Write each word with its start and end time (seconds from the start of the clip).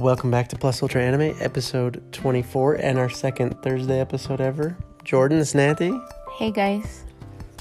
Welcome 0.00 0.30
back 0.30 0.48
to 0.48 0.56
Plus 0.56 0.80
Ultra 0.80 1.02
Anime, 1.02 1.36
episode 1.40 2.02
24, 2.12 2.76
and 2.76 2.98
our 2.98 3.10
second 3.10 3.62
Thursday 3.62 4.00
episode 4.00 4.40
ever. 4.40 4.74
Jordan, 5.04 5.38
it's 5.38 5.54
Natty. 5.54 5.92
Hey 6.38 6.50
guys. 6.50 7.04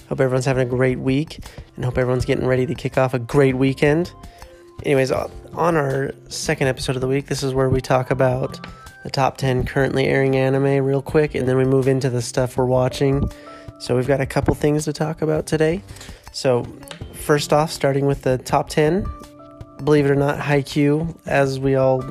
Hope 0.08 0.22
everyone's 0.22 0.46
having 0.46 0.66
a 0.66 0.70
great 0.70 1.00
week, 1.00 1.40
and 1.76 1.84
hope 1.84 1.98
everyone's 1.98 2.24
getting 2.24 2.48
ready 2.48 2.66
to 2.66 2.74
kick 2.74 2.98
off 2.98 3.14
a 3.14 3.20
great 3.20 3.56
weekend. 3.56 4.14
Anyways, 4.86 5.12
on 5.12 5.76
our 5.76 6.14
second 6.30 6.68
episode 6.68 6.96
of 6.96 7.02
the 7.02 7.10
week, 7.10 7.26
this 7.26 7.44
is 7.44 7.54
where 7.54 7.70
we 7.70 7.82
talk 7.82 8.10
about 8.10 8.66
the 9.04 9.10
top 9.10 9.36
10 9.36 9.66
currently 9.66 10.06
airing 10.06 10.38
anime 10.38 10.82
real 10.86 11.02
quick, 11.02 11.36
and 11.36 11.46
then 11.46 11.58
we 11.58 11.66
move 11.66 11.90
into 11.90 12.10
the 12.10 12.22
stuff 12.22 12.56
we're 12.56 12.64
watching. 12.64 13.30
So 13.80 13.98
we've 13.98 14.08
got 14.08 14.22
a 14.22 14.26
couple 14.26 14.56
things 14.56 14.86
to 14.86 14.94
talk 14.94 15.22
about 15.22 15.46
today. 15.46 15.82
So, 16.32 16.64
first 17.12 17.52
off, 17.52 17.70
starting 17.70 18.06
with 18.06 18.22
the 18.22 18.38
top 18.38 18.70
10, 18.70 19.06
believe 19.84 20.06
it 20.06 20.12
or 20.12 20.16
not, 20.16 20.40
Haikyuu, 20.40 21.18
as 21.26 21.60
we 21.60 21.76
all 21.76 22.02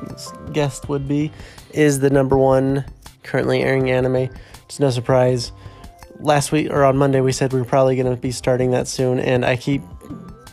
guessed 0.51 0.89
would 0.89 1.07
be, 1.07 1.31
is 1.71 1.99
the 1.99 2.09
number 2.09 2.37
one 2.37 2.85
currently 3.23 3.61
airing 3.61 3.91
anime. 3.91 4.29
It's 4.65 4.79
no 4.79 4.89
surprise. 4.89 5.51
Last 6.19 6.51
week 6.51 6.69
or 6.69 6.83
on 6.83 6.97
Monday, 6.97 7.21
we 7.21 7.31
said 7.31 7.53
we 7.53 7.59
were 7.59 7.65
probably 7.65 7.95
going 7.95 8.13
to 8.13 8.19
be 8.19 8.31
starting 8.31 8.71
that 8.71 8.87
soon, 8.87 9.19
and 9.19 9.45
I 9.45 9.55
keep, 9.55 9.81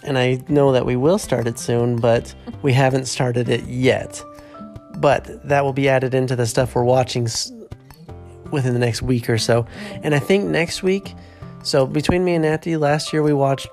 and 0.02 0.16
I 0.16 0.42
know 0.48 0.72
that 0.72 0.86
we 0.86 0.96
will 0.96 1.18
start 1.18 1.46
it 1.46 1.58
soon, 1.58 1.96
but 1.96 2.34
we 2.62 2.72
haven't 2.72 3.06
started 3.06 3.48
it 3.48 3.64
yet. 3.64 4.22
But 4.98 5.48
that 5.48 5.64
will 5.64 5.72
be 5.72 5.88
added 5.88 6.14
into 6.14 6.36
the 6.36 6.46
stuff 6.46 6.74
we're 6.74 6.84
watching 6.84 7.28
within 8.50 8.72
the 8.72 8.78
next 8.78 9.02
week 9.02 9.28
or 9.28 9.38
so. 9.38 9.66
And 10.02 10.14
I 10.14 10.18
think 10.18 10.44
next 10.44 10.82
week, 10.82 11.14
so 11.62 11.86
between 11.86 12.24
me 12.24 12.34
and 12.34 12.42
Natty, 12.42 12.76
last 12.76 13.12
year 13.12 13.22
we 13.22 13.32
watched 13.32 13.68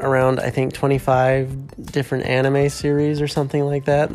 around 0.00 0.40
I 0.40 0.50
think 0.50 0.72
25 0.72 1.86
different 1.92 2.26
anime 2.26 2.68
series 2.68 3.20
or 3.20 3.28
something 3.28 3.64
like 3.64 3.84
that. 3.84 4.10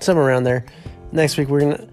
Somewhere 0.00 0.26
around 0.26 0.44
there. 0.44 0.64
Next 1.12 1.36
week 1.36 1.48
we're 1.48 1.60
gonna 1.60 1.88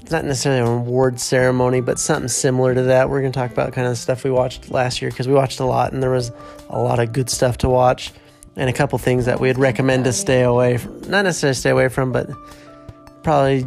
it's 0.00 0.12
not 0.12 0.24
necessarily 0.24 0.60
an 0.60 0.68
award 0.68 1.18
ceremony, 1.18 1.80
but 1.80 1.98
something 1.98 2.28
similar 2.28 2.74
to 2.74 2.82
that. 2.82 3.10
We're 3.10 3.22
gonna 3.22 3.32
talk 3.32 3.50
about 3.50 3.72
kind 3.72 3.88
of 3.88 3.98
stuff 3.98 4.22
we 4.22 4.30
watched 4.30 4.70
last 4.70 5.02
year 5.02 5.10
because 5.10 5.26
we 5.26 5.34
watched 5.34 5.58
a 5.58 5.64
lot 5.64 5.92
and 5.92 6.02
there 6.02 6.10
was 6.10 6.30
a 6.68 6.78
lot 6.78 7.00
of 7.00 7.12
good 7.12 7.28
stuff 7.28 7.58
to 7.58 7.68
watch 7.68 8.12
and 8.56 8.70
a 8.70 8.72
couple 8.72 8.98
things 8.98 9.26
that 9.26 9.40
we'd 9.40 9.58
recommend 9.58 10.04
to 10.04 10.12
stay 10.12 10.42
away 10.42 10.78
from. 10.78 11.00
Not 11.02 11.24
necessarily 11.24 11.54
stay 11.54 11.70
away 11.70 11.88
from, 11.88 12.12
but 12.12 12.30
probably 13.22 13.66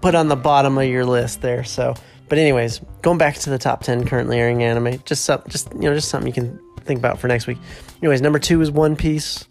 put 0.00 0.14
on 0.14 0.28
the 0.28 0.36
bottom 0.36 0.76
of 0.78 0.84
your 0.86 1.04
list 1.04 1.40
there. 1.40 1.64
So, 1.64 1.94
but 2.28 2.38
anyways, 2.38 2.80
going 3.02 3.18
back 3.18 3.36
to 3.36 3.50
the 3.50 3.58
top 3.58 3.82
10 3.82 4.06
currently 4.06 4.38
airing 4.38 4.62
anime, 4.62 5.00
just 5.04 5.24
some, 5.24 5.42
just 5.48 5.72
you 5.74 5.82
know, 5.82 5.94
just 5.94 6.08
something 6.08 6.26
you 6.26 6.34
can 6.34 6.58
think 6.80 6.98
about 6.98 7.18
for 7.18 7.28
next 7.28 7.46
week. 7.46 7.58
Anyways, 8.02 8.20
number 8.20 8.38
two 8.38 8.60
is 8.60 8.70
One 8.70 8.96
Piece, 8.96 9.44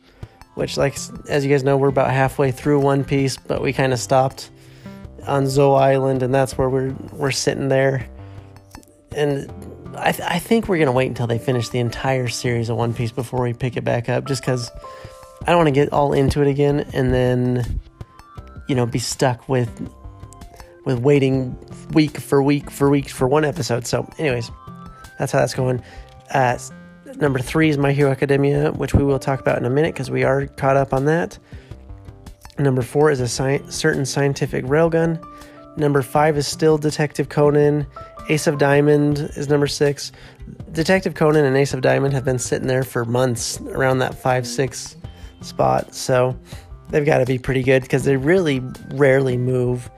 which, 0.55 0.77
like 0.77 0.97
as 1.29 1.45
you 1.45 1.51
guys 1.51 1.63
know, 1.63 1.77
we're 1.77 1.89
about 1.89 2.11
halfway 2.11 2.51
through 2.51 2.79
One 2.79 3.03
Piece, 3.03 3.37
but 3.37 3.61
we 3.61 3.73
kind 3.73 3.93
of 3.93 3.99
stopped 3.99 4.49
on 5.25 5.47
Zou 5.47 5.73
Island, 5.73 6.23
and 6.23 6.33
that's 6.33 6.57
where 6.57 6.69
we're 6.69 6.93
we're 7.11 7.31
sitting 7.31 7.69
there. 7.69 8.07
And 9.15 9.49
I, 9.97 10.11
th- 10.11 10.29
I 10.29 10.39
think 10.39 10.67
we're 10.67 10.77
gonna 10.77 10.91
wait 10.91 11.07
until 11.07 11.27
they 11.27 11.39
finish 11.39 11.69
the 11.69 11.79
entire 11.79 12.27
series 12.27 12.69
of 12.69 12.77
One 12.77 12.93
Piece 12.93 13.11
before 13.11 13.41
we 13.41 13.53
pick 13.53 13.77
it 13.77 13.83
back 13.83 14.09
up, 14.09 14.25
just 14.25 14.41
because 14.41 14.69
I 15.41 15.51
don't 15.51 15.57
want 15.57 15.67
to 15.67 15.71
get 15.71 15.93
all 15.93 16.13
into 16.13 16.41
it 16.41 16.47
again 16.47 16.89
and 16.93 17.13
then 17.13 17.79
you 18.67 18.75
know 18.75 18.85
be 18.85 18.99
stuck 18.99 19.47
with 19.47 19.69
with 20.85 20.99
waiting 20.99 21.57
week 21.93 22.17
for 22.17 22.41
week 22.41 22.69
for 22.71 22.89
week 22.89 23.09
for 23.09 23.27
one 23.27 23.43
episode. 23.43 23.85
So, 23.85 24.07
anyways, 24.17 24.49
that's 25.19 25.31
how 25.31 25.39
that's 25.39 25.53
going. 25.53 25.83
Uh, 26.33 26.57
Number 27.17 27.39
three 27.39 27.69
is 27.69 27.77
My 27.77 27.93
Hero 27.93 28.11
Academia, 28.11 28.71
which 28.73 28.93
we 28.93 29.03
will 29.03 29.19
talk 29.19 29.39
about 29.39 29.57
in 29.57 29.65
a 29.65 29.69
minute 29.69 29.93
because 29.93 30.11
we 30.11 30.23
are 30.23 30.47
caught 30.47 30.75
up 30.75 30.93
on 30.93 31.05
that. 31.05 31.37
Number 32.57 32.81
four 32.81 33.09
is 33.09 33.21
a 33.21 33.27
sci- 33.27 33.61
certain 33.69 34.05
scientific 34.05 34.65
railgun. 34.65 35.23
Number 35.77 36.01
five 36.01 36.37
is 36.37 36.45
still 36.45 36.77
Detective 36.77 37.29
Conan. 37.29 37.85
Ace 38.29 38.47
of 38.47 38.57
Diamond 38.57 39.19
is 39.35 39.47
number 39.47 39.67
six. 39.67 40.11
Detective 40.73 41.13
Conan 41.13 41.45
and 41.45 41.55
Ace 41.55 41.73
of 41.73 41.81
Diamond 41.81 42.13
have 42.13 42.25
been 42.25 42.39
sitting 42.39 42.67
there 42.67 42.83
for 42.83 43.05
months 43.05 43.61
around 43.61 43.99
that 43.99 44.15
five, 44.15 44.45
six 44.45 44.97
spot. 45.41 45.93
So 45.95 46.37
they've 46.89 47.05
got 47.05 47.19
to 47.19 47.25
be 47.25 47.37
pretty 47.37 47.63
good 47.63 47.83
because 47.83 48.03
they 48.03 48.17
really 48.17 48.61
rarely 48.93 49.37
move. 49.37 49.89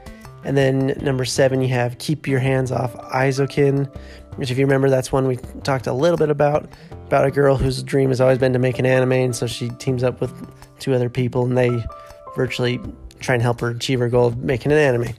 And 0.48 0.56
then 0.56 0.98
number 1.02 1.26
seven, 1.26 1.62
you 1.62 1.68
have 1.68 1.98
Keep 1.98 2.26
Your 2.26 2.40
Hands 2.40 2.72
Off 2.72 2.96
Eizouken, 3.12 3.94
which, 4.38 4.50
if 4.50 4.58
you 4.58 4.66
remember, 4.66 4.90
that's 4.90 5.12
one 5.12 5.28
we 5.28 5.36
talked 5.66 5.88
a 5.88 5.94
little 5.94 6.18
bit 6.18 6.30
about 6.30 6.70
about 7.06 7.26
a 7.26 7.32
girl 7.32 7.58
whose 7.58 7.84
dream 7.84 8.10
has 8.10 8.22
always 8.22 8.38
been 8.38 8.54
to 8.54 8.60
make 8.60 8.80
an 8.80 8.86
anime, 8.86 9.12
and 9.12 9.36
so 9.36 9.46
she 9.46 9.68
teams 9.72 10.04
up 10.04 10.22
with 10.22 10.32
two 10.80 10.94
other 10.94 11.10
people, 11.10 11.44
and 11.44 11.58
they 11.58 11.84
virtually 12.34 12.80
try 13.20 13.36
and 13.36 13.42
help 13.42 13.60
her 13.60 13.72
achieve 13.72 14.00
her 14.00 14.08
goal 14.08 14.28
of 14.28 14.38
making 14.38 14.72
an 14.72 14.78
anime. 14.78 15.14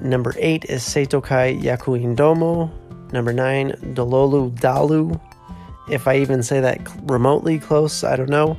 Number 0.00 0.34
eight 0.38 0.64
is 0.70 0.82
Seitokai 0.82 1.60
Yakuin 1.62 2.16
Domo. 2.16 2.72
Number 3.12 3.32
nine, 3.34 3.72
Dololu 3.92 4.58
Dalu. 4.58 5.20
If 5.90 6.08
I 6.08 6.16
even 6.16 6.42
say 6.42 6.60
that 6.60 6.80
remotely 7.02 7.58
close, 7.58 8.02
I 8.02 8.16
don't 8.16 8.30
know. 8.30 8.58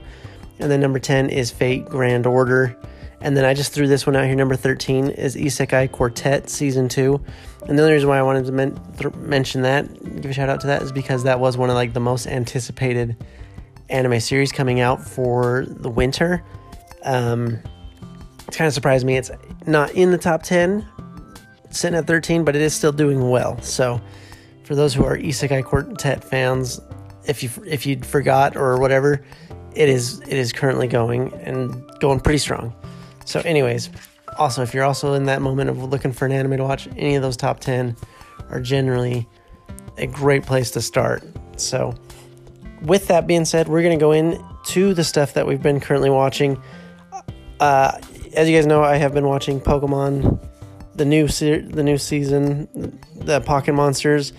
And 0.59 0.69
then 0.69 0.79
number 0.79 0.99
10 0.99 1.31
is 1.31 1.49
Fate 1.49 1.85
Grand 1.85 2.27
Order. 2.27 2.77
And 3.21 3.35
then 3.35 3.45
I 3.45 3.53
just 3.53 3.71
threw 3.71 3.87
this 3.87 4.05
one 4.05 4.15
out 4.15 4.25
here. 4.25 4.35
Number 4.35 4.55
13 4.55 5.09
is 5.09 5.35
Isekai 5.35 5.91
Quartet 5.91 6.49
Season 6.49 6.87
2. 6.89 7.19
And 7.67 7.79
the 7.79 7.83
only 7.83 7.93
reason 7.93 8.09
why 8.09 8.19
I 8.19 8.21
wanted 8.21 8.45
to 8.45 8.51
men- 8.51 8.79
th- 8.97 9.13
mention 9.15 9.61
that, 9.63 10.21
give 10.21 10.29
a 10.29 10.33
shout 10.33 10.49
out 10.49 10.61
to 10.61 10.67
that, 10.67 10.81
is 10.81 10.91
because 10.91 11.23
that 11.23 11.39
was 11.39 11.57
one 11.57 11.69
of 11.69 11.75
like 11.75 11.93
the 11.93 11.99
most 11.99 12.27
anticipated 12.27 13.15
anime 13.89 14.19
series 14.19 14.51
coming 14.51 14.79
out 14.79 15.01
for 15.03 15.65
the 15.67 15.89
winter. 15.89 16.43
Um, 17.03 17.59
it's 18.47 18.57
kind 18.57 18.67
of 18.67 18.73
surprised 18.73 19.05
me. 19.05 19.17
It's 19.17 19.31
not 19.65 19.91
in 19.91 20.11
the 20.11 20.17
top 20.17 20.43
10, 20.43 20.85
sitting 21.71 21.97
at 21.97 22.05
13, 22.05 22.43
but 22.43 22.55
it 22.55 22.61
is 22.61 22.73
still 22.73 22.91
doing 22.91 23.29
well. 23.29 23.59
So 23.61 23.99
for 24.63 24.75
those 24.75 24.93
who 24.93 25.03
are 25.03 25.17
Isekai 25.17 25.63
Quartet 25.63 26.23
fans, 26.23 26.79
if 27.25 27.41
you 27.41 27.49
if 27.65 27.85
you 27.85 27.99
forgot 28.01 28.55
or 28.55 28.79
whatever, 28.79 29.23
it 29.73 29.89
is 29.89 30.21
it 30.21 30.33
is 30.33 30.53
currently 30.53 30.87
going 30.87 31.33
and 31.33 31.83
going 31.99 32.19
pretty 32.19 32.39
strong. 32.39 32.73
So, 33.25 33.41
anyways, 33.41 33.89
also, 34.37 34.61
if 34.61 34.73
you're 34.73 34.83
also 34.83 35.13
in 35.13 35.25
that 35.25 35.41
moment 35.41 35.69
of 35.69 35.83
looking 35.83 36.13
for 36.13 36.25
an 36.25 36.31
anime 36.31 36.57
to 36.57 36.63
watch, 36.63 36.87
any 36.95 37.15
of 37.15 37.21
those 37.21 37.35
top 37.35 37.59
10 37.59 37.95
are 38.49 38.61
generally 38.61 39.27
a 39.97 40.07
great 40.07 40.43
place 40.43 40.71
to 40.71 40.81
start. 40.81 41.23
So, 41.57 41.95
with 42.81 43.07
that 43.07 43.27
being 43.27 43.45
said, 43.45 43.67
we're 43.67 43.81
going 43.81 43.97
to 43.97 44.03
go 44.03 44.11
into 44.11 44.93
the 44.93 45.03
stuff 45.03 45.33
that 45.33 45.47
we've 45.47 45.61
been 45.61 45.79
currently 45.79 46.09
watching. 46.09 46.61
Uh, 47.59 47.99
as 48.33 48.49
you 48.49 48.55
guys 48.55 48.67
know, 48.67 48.83
I 48.83 48.97
have 48.97 49.13
been 49.13 49.25
watching 49.25 49.59
Pokemon, 49.59 50.39
the 50.95 51.05
new 51.05 51.27
se- 51.27 51.61
the 51.61 51.83
new 51.83 51.97
season, 51.97 52.99
the 53.15 53.41
Pocket 53.41 53.73
Monsters. 53.73 54.33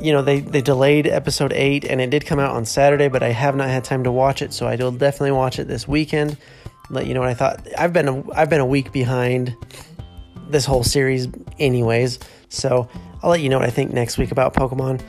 You 0.00 0.12
know, 0.12 0.22
they, 0.22 0.40
they 0.40 0.62
delayed 0.62 1.08
episode 1.08 1.52
8 1.52 1.84
and 1.84 2.00
it 2.00 2.10
did 2.10 2.24
come 2.24 2.38
out 2.38 2.54
on 2.54 2.64
Saturday, 2.64 3.08
but 3.08 3.22
I 3.22 3.30
have 3.30 3.56
not 3.56 3.68
had 3.68 3.82
time 3.82 4.04
to 4.04 4.12
watch 4.12 4.42
it, 4.42 4.52
so 4.52 4.66
I 4.66 4.76
will 4.76 4.92
definitely 4.92 5.32
watch 5.32 5.58
it 5.58 5.66
this 5.66 5.88
weekend 5.88 6.36
let 6.90 7.06
you 7.06 7.14
know 7.14 7.20
what 7.20 7.28
I 7.28 7.34
thought. 7.34 7.66
I've 7.76 7.92
been 7.92 8.08
a, 8.08 8.32
I've 8.32 8.50
been 8.50 8.60
a 8.60 8.66
week 8.66 8.92
behind 8.92 9.54
this 10.48 10.64
whole 10.64 10.84
series, 10.84 11.28
anyways. 11.58 12.18
So 12.48 12.88
I'll 13.22 13.30
let 13.30 13.40
you 13.40 13.48
know 13.48 13.58
what 13.58 13.66
I 13.66 13.70
think 13.70 13.92
next 13.92 14.18
week 14.18 14.32
about 14.32 14.54
Pokemon. 14.54 15.02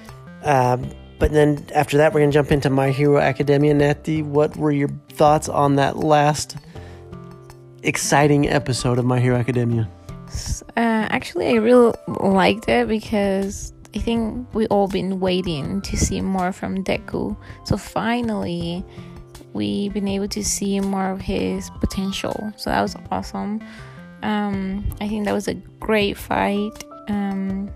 Um, 0.43 0.89
but 1.19 1.31
then 1.31 1.65
after 1.75 1.97
that, 1.97 2.13
we're 2.13 2.21
gonna 2.21 2.31
jump 2.31 2.51
into 2.51 2.69
My 2.69 2.91
Hero 2.91 3.19
Academia. 3.19 3.73
Natty, 3.73 4.21
what 4.21 4.55
were 4.55 4.71
your 4.71 4.89
thoughts 5.09 5.49
on 5.49 5.75
that 5.75 5.97
last 5.97 6.57
exciting 7.83 8.49
episode 8.49 8.99
of 8.99 9.05
My 9.05 9.19
Hero 9.19 9.37
Academia? 9.37 9.89
Uh, 10.77 11.07
actually, 11.09 11.47
I 11.47 11.55
really 11.55 11.93
liked 12.07 12.69
it 12.69 12.87
because 12.87 13.73
I 13.95 13.99
think 13.99 14.47
we 14.53 14.67
all 14.67 14.87
been 14.87 15.19
waiting 15.19 15.81
to 15.81 15.97
see 15.97 16.21
more 16.21 16.51
from 16.51 16.83
Deku. 16.83 17.35
So 17.65 17.77
finally, 17.77 18.85
we've 19.53 19.93
been 19.93 20.07
able 20.07 20.27
to 20.29 20.43
see 20.43 20.79
more 20.79 21.11
of 21.11 21.21
his 21.21 21.69
potential. 21.79 22.53
So 22.57 22.69
that 22.69 22.81
was 22.81 22.95
awesome. 23.11 23.61
Um, 24.23 24.85
I 24.99 25.07
think 25.07 25.25
that 25.25 25.33
was 25.33 25.47
a 25.47 25.53
great 25.53 26.17
fight. 26.17 26.83
Um, 27.07 27.71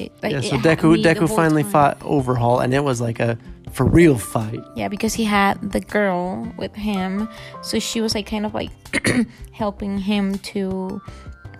it, 0.00 0.12
like, 0.22 0.32
yeah, 0.32 0.40
so 0.40 0.56
Deku 0.56 1.02
Deku 1.02 1.34
finally 1.34 1.62
time. 1.62 1.72
fought 1.72 2.02
Overhaul, 2.02 2.60
and 2.60 2.72
it 2.74 2.82
was 2.82 3.00
like 3.00 3.20
a 3.20 3.38
for 3.72 3.86
real 3.86 4.18
fight. 4.18 4.60
Yeah, 4.74 4.88
because 4.88 5.14
he 5.14 5.24
had 5.24 5.72
the 5.72 5.80
girl 5.80 6.50
with 6.56 6.74
him, 6.74 7.28
so 7.62 7.78
she 7.78 8.00
was 8.00 8.14
like 8.14 8.26
kind 8.26 8.46
of 8.46 8.54
like 8.54 8.70
helping 9.52 9.98
him 9.98 10.38
to 10.38 11.00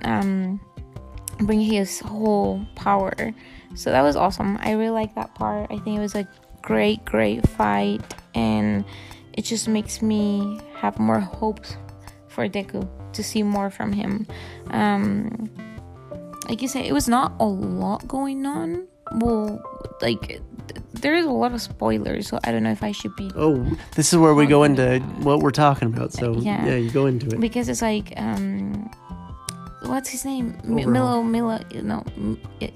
um, 0.05 0.61
bring 1.41 1.61
his 1.61 2.01
whole 2.01 2.65
power. 2.75 3.13
So 3.75 3.91
that 3.91 4.03
was 4.03 4.17
awesome. 4.17 4.59
I 4.61 4.73
really 4.73 4.91
like 4.91 5.15
that 5.15 5.35
part. 5.35 5.71
I 5.71 5.79
think 5.79 5.99
it 5.99 6.01
was 6.01 6.15
a 6.15 6.27
great, 6.63 7.05
great 7.05 7.49
fight, 7.51 8.03
and 8.35 8.85
it 9.35 9.43
just 9.45 9.69
makes 9.69 10.03
me 10.03 10.61
have 10.77 10.99
more 10.99 11.21
hopes 11.21 11.77
for 12.29 12.49
Deku 12.49 12.89
to 13.13 13.23
see 13.23 13.43
more 13.43 13.71
from 13.71 13.93
him. 13.93 14.27
Um, 14.71 15.51
like 16.49 16.63
you 16.63 16.69
said, 16.69 16.85
it 16.87 16.93
was 16.93 17.09
not 17.09 17.33
a 17.41 17.45
lot 17.47 18.07
going 18.09 18.45
on. 18.47 18.87
Well, 19.17 19.61
like 20.01 20.41
there 20.95 21.15
is 21.15 21.27
a 21.27 21.31
lot 21.31 21.53
of 21.53 21.61
spoilers, 21.61 22.29
so 22.29 22.39
I 22.45 22.53
don't 22.53 22.63
know 22.63 22.71
if 22.73 22.83
I 22.83 22.93
should 22.93 23.15
be 23.17 23.31
Oh, 23.37 23.65
this 23.95 24.13
is 24.13 24.19
where 24.19 24.35
we 24.35 24.47
go 24.47 24.63
into 24.65 25.01
what 25.21 25.41
we're 25.41 25.51
talking 25.51 25.89
about. 25.93 26.13
So 26.13 26.35
Yeah. 26.37 26.65
yeah, 26.65 26.77
you 26.77 26.91
go 26.91 27.07
into 27.07 27.27
it. 27.27 27.41
because 27.41 27.69
it's 27.69 27.83
like 27.83 28.13
um, 28.17 28.91
what's 29.85 30.09
his 30.09 30.25
name? 30.25 30.57
M- 30.65 30.91
Milo 30.93 31.23
Milo 31.23 31.61
no. 31.83 32.05
It, 32.61 32.73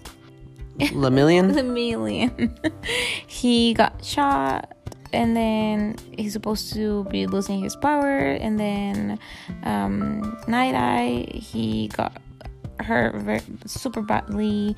Lemillion? 0.79 1.55
the 1.55 2.73
he 3.27 3.73
got 3.73 4.05
shot, 4.05 4.76
and 5.17 5.35
then 5.37 5.97
he's 6.17 6.33
supposed 6.33 6.73
to 6.75 7.05
be 7.11 7.27
losing 7.27 7.61
his 7.65 7.75
power, 7.75 8.19
and 8.19 8.61
then 8.61 9.19
um, 9.65 10.37
Night 10.47 10.75
Eye 10.77 11.27
he 11.33 11.89
got 11.89 12.13
hurt 12.81 13.15
very, 13.17 13.41
super 13.65 14.03
badly. 14.03 14.77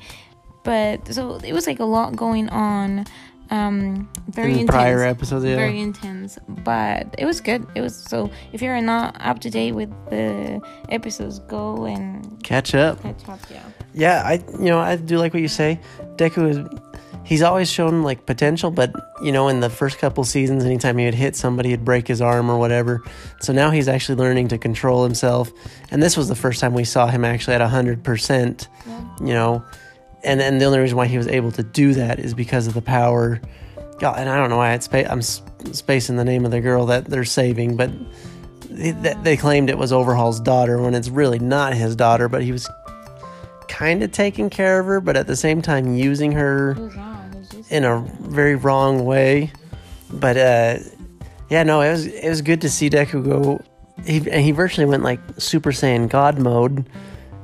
But 0.63 1.07
so 1.13 1.35
it 1.43 1.53
was 1.53 1.67
like 1.67 1.79
a 1.79 1.85
lot 1.85 2.15
going 2.15 2.49
on. 2.49 3.05
Um, 3.51 4.07
very 4.29 4.51
In 4.53 4.59
intense. 4.59 4.69
prior 4.77 5.03
episodes, 5.03 5.43
yeah. 5.43 5.55
Very 5.55 5.79
intense, 5.81 6.37
but 6.47 7.15
it 7.17 7.25
was 7.25 7.41
good. 7.41 7.65
It 7.73 7.81
was 7.81 7.95
so. 7.95 8.29
If 8.53 8.61
you're 8.61 8.79
not 8.81 9.15
up 9.19 9.39
to 9.39 9.49
date 9.49 9.71
with 9.73 9.89
the 10.11 10.61
episodes, 10.89 11.39
go 11.49 11.85
and 11.85 12.37
Catch 12.43 12.75
up. 12.75 13.01
catch 13.01 13.27
up. 13.27 13.39
Yeah. 13.49 13.63
Yeah, 13.93 14.21
I 14.23 14.33
you 14.59 14.69
know 14.69 14.77
I 14.79 14.97
do 14.97 15.17
like 15.17 15.33
what 15.33 15.41
you 15.41 15.47
say. 15.47 15.79
Deku 16.17 16.47
is 16.47 16.57
he's 17.29 17.43
always 17.43 17.69
shown 17.69 18.01
like 18.01 18.25
potential, 18.25 18.71
but 18.71 18.91
you 19.21 19.31
know 19.31 19.47
in 19.49 19.59
the 19.59 19.69
first 19.69 19.99
couple 19.99 20.23
seasons, 20.23 20.65
anytime 20.65 20.97
he 20.97 21.05
would 21.05 21.13
hit 21.13 21.35
somebody, 21.35 21.69
he'd 21.69 21.85
break 21.85 22.07
his 22.07 22.21
arm 22.21 22.49
or 22.49 22.57
whatever. 22.57 23.03
So 23.39 23.53
now 23.53 23.69
he's 23.69 23.87
actually 23.87 24.15
learning 24.15 24.47
to 24.47 24.57
control 24.57 25.03
himself, 25.03 25.51
and 25.91 26.01
this 26.01 26.17
was 26.17 26.27
the 26.27 26.35
first 26.35 26.59
time 26.59 26.73
we 26.73 26.83
saw 26.83 27.07
him 27.07 27.23
actually 27.23 27.53
at 27.53 27.61
hundred 27.61 28.03
percent. 28.03 28.67
Yeah. 28.87 29.05
You 29.21 29.33
know, 29.33 29.65
and 30.23 30.41
and 30.41 30.59
the 30.59 30.65
only 30.65 30.79
reason 30.79 30.97
why 30.97 31.05
he 31.05 31.17
was 31.17 31.27
able 31.27 31.51
to 31.51 31.63
do 31.63 31.93
that 31.93 32.19
is 32.19 32.33
because 32.33 32.65
of 32.65 32.73
the 32.73 32.81
power. 32.81 33.39
God, 33.99 34.17
and 34.17 34.29
I 34.29 34.37
don't 34.37 34.49
know 34.49 34.57
why 34.57 34.73
it's 34.73 34.85
spa- 34.85 35.07
I'm 35.07 35.21
spacing 35.21 36.15
the 36.15 36.25
name 36.25 36.45
of 36.45 36.51
the 36.51 36.61
girl 36.61 36.87
that 36.87 37.05
they're 37.05 37.25
saving, 37.25 37.75
but 37.75 37.91
they, 38.69 38.91
they 39.23 39.37
claimed 39.37 39.69
it 39.69 39.77
was 39.77 39.91
Overhaul's 39.91 40.39
daughter 40.39 40.81
when 40.81 40.95
it's 40.95 41.09
really 41.09 41.37
not 41.37 41.73
his 41.73 41.97
daughter, 41.97 42.29
but 42.29 42.41
he 42.41 42.53
was 42.53 42.67
kind 43.67 44.01
of 44.01 44.11
taking 44.13 44.49
care 44.49 44.79
of 44.79 44.85
her, 44.85 45.01
but 45.01 45.17
at 45.17 45.27
the 45.27 45.35
same 45.35 45.61
time 45.61 45.95
using 45.95 46.31
her 46.31 46.75
in 47.69 47.83
a 47.85 47.99
very 48.21 48.55
wrong 48.55 49.05
way. 49.05 49.51
But 50.11 50.37
uh, 50.37 50.77
yeah, 51.49 51.63
no, 51.63 51.81
it 51.81 51.91
was 51.91 52.05
it 52.07 52.29
was 52.29 52.41
good 52.41 52.61
to 52.61 52.69
see 52.69 52.89
Deku 52.89 53.23
go. 53.23 53.61
He 54.05 54.17
and 54.29 54.41
he 54.41 54.51
virtually 54.51 54.85
went 54.85 55.03
like 55.03 55.19
Super 55.37 55.71
Saiyan 55.71 56.09
God 56.09 56.39
mode. 56.39 56.89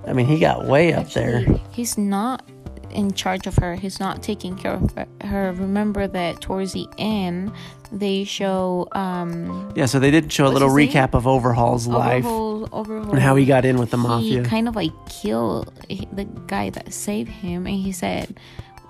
I 0.08 0.14
mean, 0.14 0.26
he 0.28 0.40
got 0.40 0.66
way 0.66 0.94
up 0.94 1.10
there. 1.12 1.42
He's 1.72 1.98
not 1.98 2.44
in 2.92 3.12
charge 3.14 3.46
of 3.48 3.56
her. 3.58 3.76
He's 3.76 4.00
not 4.00 4.24
taking 4.24 4.56
care 4.56 4.74
of 4.74 4.94
her. 5.22 5.52
Remember 5.54 6.08
that 6.08 6.40
towards 6.42 6.72
the 6.74 6.88
end, 6.98 7.52
they 7.92 8.24
show 8.24 8.88
um, 8.94 9.74
Yeah, 9.76 9.86
so 9.88 10.00
they 10.00 10.12
did 10.12 10.32
show 10.32 10.46
a 10.46 10.50
little 10.50 10.70
his 10.74 10.78
name? 10.78 10.90
recap 10.90 11.14
of 11.14 11.28
Overhaul's 11.28 11.88
life 11.88 12.24
Overhaul, 12.26 12.70
Overhaul. 12.72 13.10
and 13.12 13.20
how 13.20 13.36
he 13.36 13.46
got 13.46 13.66
in 13.66 13.78
with 13.78 13.90
the 13.90 13.98
He 13.98 14.04
mafia. 14.04 14.44
He 14.44 14.48
kind 14.50 14.68
of 14.70 14.76
like 14.78 14.92
killed 15.10 15.74
the 16.14 16.24
guy 16.48 16.70
that 16.70 16.94
saved 16.94 17.30
him, 17.32 17.66
and 17.68 17.76
he 17.76 17.92
said, 17.92 18.40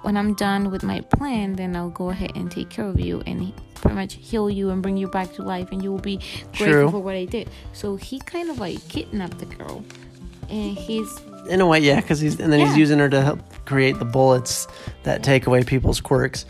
"When 0.05 0.15
I'm 0.17 0.35
done 0.35 0.69
with 0.69 0.83
my 0.83 1.01
plan, 1.01 1.53
then 1.53 1.75
I'll 1.75 1.89
go 1.89 2.11
ahead 2.11 2.33
and 2.35 2.51
take 2.51 2.69
care 2.69 2.85
of 2.85 2.99
you 2.99 3.23
and 3.25 3.51
pretty 3.73 3.95
much 3.95 4.13
heal 4.13 4.51
you 4.51 4.69
and 4.69 4.79
bring 4.81 4.97
you 4.97 5.07
back 5.07 5.33
to 5.33 5.41
life, 5.41 5.69
and 5.71 5.83
you 5.83 5.91
will 5.91 6.07
be 6.13 6.17
grateful 6.57 6.67
True. 6.67 6.91
for 6.91 6.99
what 6.99 7.15
I 7.15 7.25
did." 7.25 7.49
So 7.73 7.95
he 7.95 8.19
kind 8.19 8.51
of 8.51 8.59
like 8.59 8.87
kidnapped 8.87 9.39
the 9.39 9.47
girl, 9.47 9.83
and 10.47 10.77
he's 10.77 11.09
in 11.49 11.59
a 11.59 11.65
way, 11.65 11.79
yeah, 11.79 12.01
because 12.01 12.19
he's 12.19 12.39
and 12.39 12.53
then 12.53 12.59
he's 12.59 12.77
using 12.77 12.99
her 12.99 13.09
to 13.09 13.21
help 13.21 13.39
create 13.65 13.97
the 13.97 14.05
bullets 14.05 14.67
that 15.03 15.23
take 15.23 15.47
away 15.47 15.63
people's 15.63 15.99
quirks. 16.01 16.45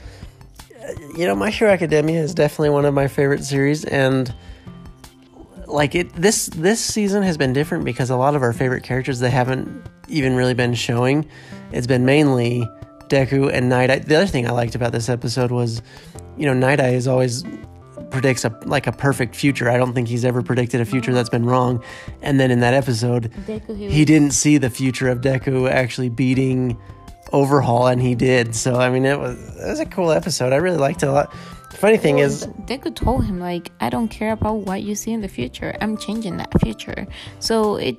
Uh, 0.83 0.91
You 1.17 1.25
know, 1.25 1.35
My 1.35 1.49
Hero 1.49 1.71
Academia 1.71 2.21
is 2.21 2.33
definitely 2.33 2.71
one 2.71 2.85
of 2.85 2.93
my 2.93 3.07
favorite 3.07 3.45
series, 3.45 3.85
and 3.85 4.33
like 5.65 5.95
it, 5.95 6.13
this 6.13 6.47
this 6.47 6.81
season 6.81 7.23
has 7.23 7.37
been 7.37 7.53
different 7.53 7.85
because 7.85 8.09
a 8.09 8.17
lot 8.17 8.35
of 8.35 8.41
our 8.43 8.51
favorite 8.51 8.83
characters 8.83 9.19
they 9.19 9.31
haven't 9.31 9.67
even 10.09 10.35
really 10.35 10.53
been 10.53 10.73
showing. 10.73 11.25
It's 11.71 11.87
been 11.87 12.05
mainly 12.05 12.67
Deku 13.09 13.51
and 13.51 13.69
Night 13.69 13.89
Eye. 13.89 13.99
The 13.99 14.15
other 14.15 14.27
thing 14.27 14.47
I 14.47 14.51
liked 14.51 14.75
about 14.75 14.91
this 14.91 15.09
episode 15.09 15.51
was, 15.51 15.81
you 16.37 16.45
know, 16.45 16.53
Night 16.53 16.79
Eye 16.79 16.93
is 16.93 17.07
always 17.07 17.43
predicts 18.11 18.45
a 18.45 18.57
like 18.65 18.87
a 18.87 18.91
perfect 18.91 19.35
future. 19.35 19.69
I 19.69 19.77
don't 19.77 19.93
think 19.93 20.07
he's 20.07 20.25
ever 20.25 20.41
predicted 20.41 20.81
a 20.81 20.85
future 20.85 21.13
that's 21.13 21.29
been 21.29 21.45
wrong. 21.45 21.83
And 22.21 22.39
then 22.39 22.51
in 22.51 22.59
that 22.61 22.73
episode, 22.73 23.31
Deku. 23.45 23.77
He, 23.77 24.05
didn't 24.05 24.31
see 24.31 24.57
the 24.57 24.69
future 24.69 25.09
of 25.09 25.21
Deku 25.21 25.69
actually 25.69 26.09
beating 26.09 26.77
Overhaul, 27.33 27.87
and 27.87 28.01
he 28.01 28.15
did. 28.15 28.55
So 28.55 28.75
I 28.75 28.89
mean, 28.89 29.05
it 29.05 29.19
was 29.19 29.37
it 29.57 29.67
was 29.67 29.79
a 29.79 29.85
cool 29.85 30.11
episode. 30.11 30.53
I 30.53 30.57
really 30.57 30.77
liked 30.77 31.03
it 31.03 31.07
a 31.07 31.11
lot. 31.11 31.33
Funny 31.73 31.97
thing 31.97 32.19
is, 32.19 32.47
Deku 32.65 32.95
told 32.95 33.25
him 33.25 33.39
like, 33.39 33.71
"I 33.81 33.89
don't 33.89 34.07
care 34.07 34.31
about 34.31 34.59
what 34.59 34.83
you 34.83 34.95
see 34.95 35.11
in 35.11 35.21
the 35.21 35.27
future. 35.27 35.75
I'm 35.81 35.97
changing 35.97 36.37
that 36.37 36.49
future." 36.61 37.07
So 37.39 37.75
it 37.75 37.97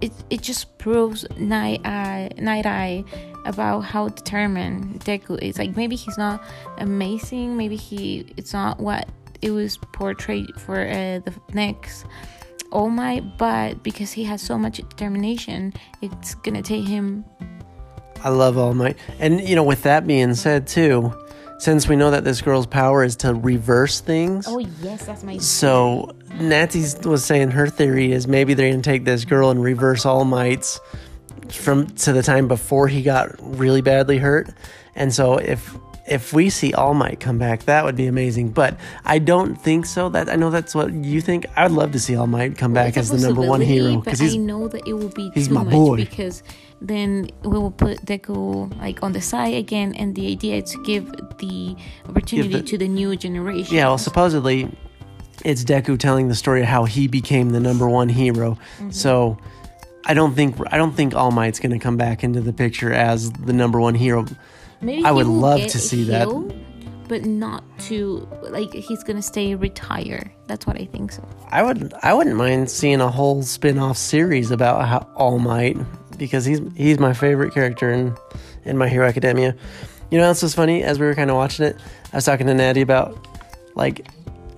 it 0.00 0.12
it 0.30 0.40
just 0.40 0.78
proves 0.78 1.26
Night 1.36 1.84
Eye 1.84 2.30
Night 2.38 2.64
Eye 2.64 3.04
about 3.44 3.80
how 3.80 4.08
determined 4.08 5.00
Deku 5.00 5.38
is. 5.42 5.58
Like 5.58 5.76
maybe 5.76 5.96
he's 5.96 6.18
not 6.18 6.42
amazing. 6.78 7.56
Maybe 7.56 7.76
he 7.76 8.26
it's 8.36 8.52
not 8.52 8.80
what 8.80 9.08
it 9.42 9.50
was 9.50 9.78
portrayed 9.92 10.50
for 10.58 10.80
uh, 10.80 11.20
the 11.20 11.34
next 11.54 12.04
All 12.72 12.90
Might, 12.90 13.38
but 13.38 13.82
because 13.82 14.12
he 14.12 14.24
has 14.24 14.42
so 14.42 14.58
much 14.58 14.76
determination, 14.76 15.72
it's 16.02 16.34
gonna 16.36 16.62
take 16.62 16.86
him. 16.86 17.24
I 18.22 18.28
love 18.28 18.58
All 18.58 18.74
Might, 18.74 18.98
and 19.18 19.40
you 19.40 19.56
know, 19.56 19.64
with 19.64 19.82
that 19.84 20.06
being 20.06 20.34
said, 20.34 20.66
too, 20.66 21.10
since 21.58 21.88
we 21.88 21.96
know 21.96 22.10
that 22.10 22.22
this 22.24 22.42
girl's 22.42 22.66
power 22.66 23.02
is 23.02 23.16
to 23.16 23.32
reverse 23.34 24.00
things, 24.00 24.44
Oh 24.46 24.58
yes, 24.58 25.06
that's 25.06 25.22
my. 25.24 25.38
so 25.38 26.14
Nancy 26.38 26.84
was 27.08 27.24
saying 27.24 27.50
her 27.52 27.66
theory 27.68 28.12
is 28.12 28.28
maybe 28.28 28.52
they're 28.52 28.70
gonna 28.70 28.82
take 28.82 29.06
this 29.06 29.24
girl 29.24 29.48
and 29.50 29.62
reverse 29.62 30.04
All 30.04 30.26
Might's 30.26 30.80
from 31.52 31.86
to 31.86 32.12
the 32.12 32.22
time 32.22 32.48
before 32.48 32.88
he 32.88 33.02
got 33.02 33.34
really 33.40 33.80
badly 33.82 34.18
hurt, 34.18 34.48
and 34.94 35.12
so 35.12 35.36
if 35.38 35.76
if 36.06 36.32
we 36.32 36.50
see 36.50 36.72
All 36.74 36.92
Might 36.94 37.20
come 37.20 37.38
back, 37.38 37.64
that 37.64 37.84
would 37.84 37.94
be 37.94 38.06
amazing. 38.06 38.48
But 38.50 38.76
I 39.04 39.18
don't 39.20 39.54
think 39.54 39.86
so. 39.86 40.08
That 40.08 40.28
I 40.28 40.34
know 40.36 40.50
that's 40.50 40.74
what 40.74 40.92
you 40.92 41.20
think. 41.20 41.46
I'd 41.56 41.70
love 41.70 41.92
to 41.92 42.00
see 42.00 42.16
All 42.16 42.26
Might 42.26 42.58
come 42.58 42.72
back 42.72 42.96
as 42.96 43.10
the 43.10 43.18
number 43.18 43.42
one 43.42 43.60
hero 43.60 43.96
But 43.96 44.04
because 44.04 44.34
I 44.34 44.36
know 44.36 44.66
that 44.68 44.86
it 44.88 44.94
will 44.94 45.10
be 45.10 45.30
he's 45.34 45.48
too 45.48 45.54
my 45.54 45.62
much 45.64 45.72
boy. 45.72 45.96
because 45.96 46.42
then 46.80 47.28
we 47.44 47.50
will 47.50 47.70
put 47.70 48.04
Deku 48.06 48.76
like 48.80 49.02
on 49.02 49.12
the 49.12 49.20
side 49.20 49.54
again, 49.54 49.94
and 49.94 50.14
the 50.14 50.32
idea 50.32 50.56
is 50.56 50.70
to 50.72 50.82
give 50.82 51.06
the 51.38 51.76
opportunity 52.08 52.48
the- 52.56 52.62
to 52.62 52.78
the 52.78 52.88
new 52.88 53.14
generation. 53.16 53.76
Yeah, 53.76 53.86
well, 53.88 53.98
supposedly 53.98 54.68
it's 55.44 55.62
Deku 55.64 55.98
telling 55.98 56.28
the 56.28 56.34
story 56.34 56.62
of 56.62 56.66
how 56.68 56.84
he 56.84 57.06
became 57.06 57.50
the 57.50 57.60
number 57.60 57.88
one 57.88 58.08
hero. 58.08 58.58
Mm-hmm. 58.78 58.90
So 58.90 59.38
I 60.04 60.14
don't 60.14 60.34
think 60.34 60.56
I 60.72 60.76
don't 60.76 60.92
think 60.92 61.14
All 61.14 61.30
Might's 61.30 61.60
going 61.60 61.72
to 61.72 61.78
come 61.78 61.96
back 61.96 62.24
into 62.24 62.40
the 62.40 62.52
picture 62.52 62.92
as 62.92 63.30
the 63.32 63.52
number 63.52 63.80
one 63.80 63.94
hero. 63.94 64.24
Maybe 64.80 65.04
I 65.04 65.10
would 65.10 65.26
love 65.26 65.60
to 65.66 65.78
see 65.78 66.04
that. 66.04 66.26
but 67.08 67.24
not 67.24 67.64
to 67.80 68.26
like 68.44 68.72
he's 68.72 69.02
gonna 69.02 69.20
stay 69.20 69.54
retire. 69.54 70.32
That's 70.46 70.66
what 70.66 70.80
I 70.80 70.84
think 70.86 71.12
so. 71.12 71.28
I 71.50 71.62
would 71.62 71.92
I 72.02 72.14
wouldn't 72.14 72.36
mind 72.36 72.70
seeing 72.70 73.00
a 73.00 73.08
whole 73.10 73.42
spin-off 73.42 73.96
series 73.98 74.50
about 74.50 74.86
how 74.88 75.06
All 75.16 75.38
Might 75.38 75.76
because 76.18 76.44
he's 76.44 76.60
he's 76.76 76.98
my 76.98 77.12
favorite 77.12 77.52
character 77.52 77.90
in 77.90 78.16
in 78.64 78.78
My 78.78 78.88
Hero 78.88 79.06
Academia. 79.06 79.54
You 80.10 80.18
know, 80.18 80.28
this 80.28 80.42
was 80.42 80.54
funny 80.54 80.82
as 80.82 80.98
we 80.98 81.06
were 81.06 81.14
kind 81.14 81.30
of 81.30 81.36
watching 81.36 81.66
it. 81.66 81.76
I 82.12 82.16
was 82.16 82.24
talking 82.24 82.46
to 82.46 82.54
Natty 82.54 82.80
about 82.80 83.26
like 83.74 84.06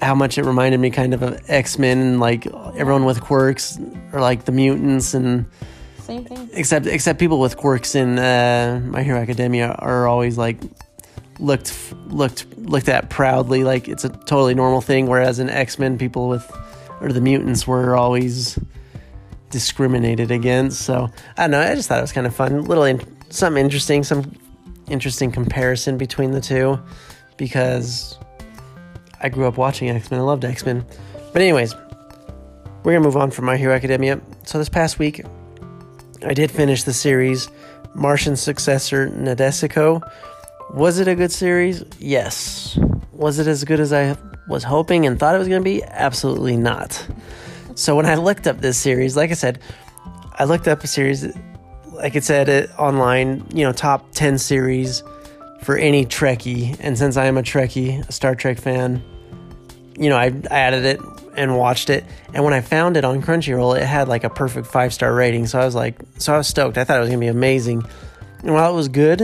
how 0.03 0.15
much 0.15 0.37
it 0.37 0.45
reminded 0.45 0.81
me 0.81 0.91
kind 0.91 1.15
of 1.15 1.23
of 1.23 1.41
X 1.49 1.79
Men 1.79 1.99
and 1.99 2.21
like 2.21 2.47
everyone 2.77 3.05
with 3.05 3.21
quirks 3.21 3.79
or 4.13 4.21
like 4.21 4.45
the 4.45 4.53
mutants 4.53 5.15
and 5.15 5.47
Same 6.01 6.25
thing. 6.25 6.51
except 6.53 6.87
except 6.87 7.19
people 7.21 7.39
with 7.39 7.57
quirks 7.57 7.95
in 7.95 8.19
uh, 8.19 8.83
My 8.85 9.03
Hero 9.03 9.19
Academia 9.19 9.77
are 9.79 10.09
always 10.09 10.37
like 10.37 10.59
looked 11.39 11.73
looked 12.09 12.47
looked 12.59 12.89
at 12.89 13.11
proudly. 13.11 13.63
Like 13.65 13.89
it's 13.89 14.05
a 14.05 14.09
totally 14.11 14.55
normal 14.55 14.81
thing 14.81 15.07
whereas 15.07 15.39
in 15.39 15.49
X-Men 15.49 15.99
people 15.99 16.29
with 16.29 16.51
or 17.01 17.13
the 17.13 17.21
mutants 17.21 17.67
were 17.67 17.97
always 17.97 18.59
discriminated 19.51 20.31
against. 20.31 20.83
So 20.83 21.09
I 21.37 21.43
don't 21.43 21.53
know 21.53 21.61
I 21.61 21.75
just 21.75 21.89
thought 21.89 21.99
it 21.99 22.03
was 22.03 22.13
kind 22.13 22.27
of 22.27 22.35
fun. 22.35 22.65
Little 22.65 22.85
in, 22.85 23.01
something 23.31 23.65
interesting 23.65 24.03
some 24.03 24.33
interesting 24.89 25.31
comparison 25.31 25.97
between 25.97 26.33
the 26.33 26.41
two 26.41 26.79
because 27.37 28.19
I 29.23 29.29
grew 29.29 29.47
up 29.47 29.57
watching 29.57 29.89
X-Men 29.89 30.21
I 30.21 30.23
loved 30.23 30.45
X-Men 30.45 30.85
but 31.33 31.43
anyways 31.43 31.75
we're 32.83 32.93
gonna 32.93 33.05
move 33.05 33.17
on 33.17 33.31
from 33.31 33.45
My 33.45 33.57
Hero 33.57 33.75
Academia 33.75 34.21
so 34.45 34.59
this 34.59 34.69
past 34.69 34.99
week 34.99 35.25
I 36.25 36.35
did 36.35 36.51
finish 36.51 36.85
the 36.85 36.93
series 36.93 37.49
Martian 37.95 38.37
Successor 38.37 39.09
Nadesico. 39.11 40.03
Was 40.75 40.99
it 40.99 41.09
a 41.09 41.15
good 41.15 41.33
series? 41.33 41.85
Yes. 41.99 42.79
Was 43.13 43.39
it 43.39 43.47
as 43.47 43.65
good 43.65 43.81
as 43.81 43.93
I 43.93 44.17
was 44.49 44.65
hoping 44.65 45.07
and 45.07 45.19
thought 45.19 45.35
it 45.35 45.39
was 45.39 45.49
going 45.49 45.61
to 45.61 45.65
be? 45.65 45.83
Absolutely 45.85 46.57
not. 46.57 47.07
So 47.75 47.97
when 47.97 48.07
I 48.07 48.15
looked 48.15 48.47
up 48.47 48.61
this 48.61 48.79
series, 48.79 49.17
like 49.17 49.31
I 49.31 49.35
said, 49.35 49.59
I 50.39 50.45
looked 50.45 50.69
up 50.69 50.83
a 50.83 50.87
series, 50.87 51.27
like 51.93 52.17
it 52.17 52.25
said 52.25 52.49
it 52.49 52.71
online, 52.79 53.45
you 53.53 53.65
know, 53.65 53.73
top 53.73 54.13
10 54.13 54.39
series 54.39 55.03
for 55.63 55.77
any 55.77 56.05
Trekkie. 56.05 56.77
And 56.81 56.99
since 56.99 57.17
I 57.17 57.27
am 57.27 57.39
a 57.39 57.43
Trekkie, 57.43 58.07
a 58.09 58.13
Star 58.13 58.35
Trek 58.35 58.59
fan, 58.59 59.03
you 59.97 60.09
know, 60.09 60.17
I, 60.17 60.33
added 60.51 60.85
it 60.85 61.01
and 61.37 61.57
watched 61.57 61.91
it. 61.91 62.05
And 62.35 62.45
when 62.45 62.53
I 62.53 62.61
found 62.61 62.97
it 62.97 63.05
on 63.05 63.23
Crunchyroll, 63.23 63.77
it 63.77 63.85
had 63.85 64.09
like 64.09 64.25
a 64.25 64.31
perfect 64.31 64.67
five 64.67 64.93
star 64.93 65.15
rating. 65.15 65.47
So 65.47 65.61
I 65.61 65.65
was 65.65 65.75
like, 65.75 65.97
so 66.19 66.35
I 66.35 66.39
was 66.39 66.49
stoked. 66.49 66.79
I 66.79 66.85
thought 66.85 66.99
it 66.99 67.01
was 67.01 67.09
gonna 67.09 67.21
be 67.21 67.29
amazing. 67.29 67.83
And 68.41 68.53
while 68.53 68.73
it 68.73 68.77
was 68.77 68.89
good, 68.89 69.23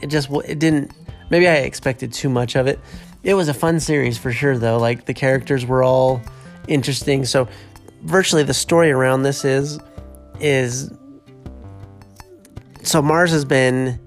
it 0.00 0.06
just 0.06 0.30
it 0.30 0.58
didn't. 0.58 0.92
Maybe 1.30 1.48
I 1.48 1.56
expected 1.56 2.12
too 2.12 2.28
much 2.28 2.56
of 2.56 2.66
it. 2.66 2.78
It 3.22 3.34
was 3.34 3.48
a 3.48 3.54
fun 3.54 3.80
series 3.80 4.16
for 4.16 4.32
sure, 4.32 4.56
though. 4.56 4.78
Like 4.78 5.04
the 5.04 5.14
characters 5.14 5.66
were 5.66 5.82
all 5.82 6.22
interesting. 6.68 7.24
So 7.24 7.48
virtually 8.02 8.42
the 8.42 8.54
story 8.54 8.90
around 8.90 9.22
this 9.22 9.44
is 9.44 9.78
is 10.38 10.90
so 12.82 13.02
Mars 13.02 13.30
has 13.30 13.44
been 13.44 14.00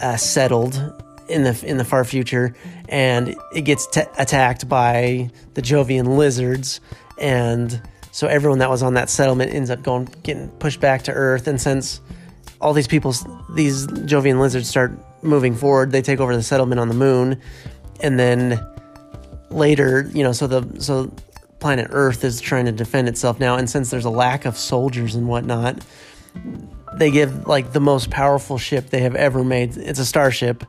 uh, 0.00 0.16
settled 0.16 1.02
in 1.28 1.42
the 1.42 1.64
in 1.66 1.76
the 1.76 1.84
far 1.84 2.04
future, 2.04 2.54
and 2.88 3.34
it 3.52 3.62
gets 3.62 3.86
t- 3.86 4.02
attacked 4.18 4.68
by 4.68 5.30
the 5.54 5.62
Jovian 5.62 6.16
lizards, 6.16 6.80
and 7.18 7.80
so 8.12 8.26
everyone 8.26 8.60
that 8.60 8.70
was 8.70 8.82
on 8.82 8.94
that 8.94 9.10
settlement 9.10 9.52
ends 9.52 9.70
up 9.70 9.82
going 9.82 10.08
getting 10.22 10.48
pushed 10.48 10.80
back 10.80 11.02
to 11.02 11.12
Earth. 11.12 11.46
And 11.46 11.60
since 11.60 12.00
all 12.60 12.72
these 12.72 12.88
people, 12.88 13.14
these 13.54 13.86
Jovian 13.86 14.40
lizards 14.40 14.68
start 14.68 14.92
moving 15.22 15.54
forward, 15.54 15.92
they 15.92 16.02
take 16.02 16.20
over 16.20 16.34
the 16.34 16.42
settlement 16.42 16.80
on 16.80 16.88
the 16.88 16.94
moon, 16.94 17.40
and 18.00 18.18
then 18.18 18.64
later, 19.50 20.10
you 20.12 20.22
know, 20.22 20.32
so 20.32 20.46
the 20.46 20.80
so 20.80 21.12
planet 21.58 21.88
Earth 21.90 22.24
is 22.24 22.40
trying 22.40 22.66
to 22.66 22.72
defend 22.72 23.08
itself 23.08 23.40
now, 23.40 23.56
and 23.56 23.68
since 23.68 23.90
there's 23.90 24.04
a 24.04 24.10
lack 24.10 24.44
of 24.44 24.56
soldiers 24.56 25.14
and 25.14 25.28
whatnot, 25.28 25.84
they 26.96 27.10
give 27.10 27.46
like 27.46 27.72
the 27.72 27.80
most 27.80 28.10
powerful 28.10 28.58
ship 28.58 28.90
they 28.90 29.00
have 29.00 29.14
ever 29.14 29.44
made. 29.44 29.76
It's 29.76 29.98
a 29.98 30.06
starship 30.06 30.64